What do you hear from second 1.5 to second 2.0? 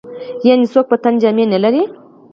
نه لري.